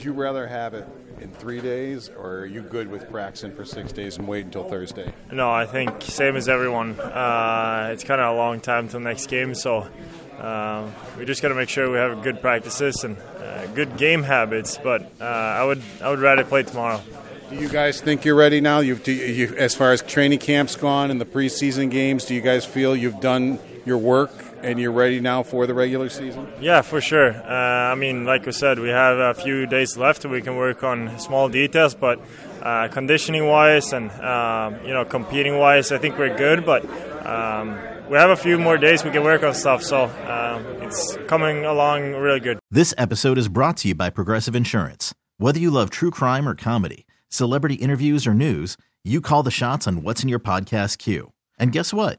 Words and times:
Would 0.00 0.06
you 0.06 0.12
rather 0.14 0.46
have 0.46 0.72
it 0.72 0.88
in 1.20 1.30
three 1.30 1.60
days, 1.60 2.08
or 2.08 2.38
are 2.38 2.46
you 2.46 2.62
good 2.62 2.90
with 2.90 3.10
practicing 3.10 3.52
for 3.52 3.66
six 3.66 3.92
days 3.92 4.16
and 4.16 4.26
wait 4.26 4.46
until 4.46 4.64
Thursday? 4.64 5.12
No, 5.30 5.50
I 5.50 5.66
think 5.66 6.00
same 6.00 6.36
as 6.36 6.48
everyone. 6.48 6.98
Uh, 6.98 7.90
it's 7.92 8.02
kind 8.02 8.18
of 8.18 8.34
a 8.34 8.34
long 8.38 8.60
time 8.60 8.88
till 8.88 9.00
next 9.00 9.26
game, 9.26 9.54
so 9.54 9.86
uh, 10.38 10.88
we 11.18 11.26
just 11.26 11.42
got 11.42 11.48
to 11.48 11.54
make 11.54 11.68
sure 11.68 11.90
we 11.90 11.98
have 11.98 12.22
good 12.22 12.40
practices 12.40 13.04
and 13.04 13.18
uh, 13.18 13.66
good 13.74 13.98
game 13.98 14.22
habits. 14.22 14.78
But 14.82 15.02
uh, 15.20 15.24
I 15.24 15.64
would 15.64 15.82
I 16.00 16.08
would 16.08 16.20
rather 16.20 16.44
play 16.44 16.62
tomorrow. 16.62 17.02
Do 17.50 17.56
you 17.56 17.68
guys 17.68 18.00
think 18.00 18.24
you're 18.24 18.36
ready 18.36 18.62
now? 18.62 18.80
You've, 18.80 19.02
do 19.02 19.12
you, 19.12 19.54
as 19.54 19.74
far 19.74 19.92
as 19.92 20.00
training 20.00 20.38
camps 20.38 20.76
gone 20.76 21.10
and 21.10 21.20
the 21.20 21.26
preseason 21.26 21.90
games, 21.90 22.24
do 22.24 22.34
you 22.34 22.40
guys 22.40 22.64
feel 22.64 22.96
you've 22.96 23.20
done 23.20 23.58
your 23.84 23.98
work 23.98 24.30
and 24.62 24.78
you're 24.78 24.92
ready 24.92 25.20
now 25.20 25.42
for 25.42 25.66
the 25.66 25.74
regular 25.74 26.08
season? 26.08 26.46
Yeah, 26.60 26.82
for 26.82 27.00
sure. 27.00 27.32
Uh, 27.32 27.92
I 27.92 27.94
mean, 27.94 28.24
like 28.24 28.46
we 28.46 28.52
said, 28.52 28.78
we 28.78 28.88
have 28.88 29.18
a 29.18 29.34
few 29.34 29.66
days 29.66 29.96
left. 29.96 30.24
We 30.24 30.42
can 30.42 30.56
work 30.56 30.82
on 30.84 31.18
small 31.18 31.48
details, 31.48 31.94
but 31.94 32.20
uh, 32.62 32.88
conditioning 32.88 33.46
wise 33.46 33.92
and 33.92 34.10
uh, 34.10 34.70
you 34.84 34.92
know 34.92 35.04
competing 35.04 35.58
wise, 35.58 35.92
I 35.92 35.98
think 35.98 36.18
we're 36.18 36.36
good. 36.36 36.64
But 36.64 36.84
um, 37.26 37.78
we 38.10 38.16
have 38.18 38.30
a 38.30 38.36
few 38.36 38.58
more 38.58 38.76
days 38.76 39.04
we 39.04 39.10
can 39.10 39.22
work 39.22 39.42
on 39.42 39.54
stuff, 39.54 39.82
so 39.82 40.04
um, 40.04 40.64
it's 40.82 41.16
coming 41.26 41.64
along 41.64 42.14
really 42.14 42.40
good. 42.40 42.58
This 42.70 42.92
episode 42.98 43.38
is 43.38 43.48
brought 43.48 43.78
to 43.78 43.88
you 43.88 43.94
by 43.94 44.10
Progressive 44.10 44.54
Insurance. 44.54 45.14
Whether 45.38 45.58
you 45.58 45.70
love 45.70 45.90
true 45.90 46.10
crime 46.10 46.48
or 46.48 46.54
comedy, 46.54 47.06
celebrity 47.28 47.76
interviews 47.76 48.26
or 48.26 48.34
news, 48.34 48.76
you 49.04 49.20
call 49.20 49.42
the 49.42 49.50
shots 49.50 49.86
on 49.86 50.02
what's 50.02 50.22
in 50.22 50.28
your 50.28 50.40
podcast 50.40 50.98
queue. 50.98 51.32
And 51.58 51.72
guess 51.72 51.94
what? 51.94 52.18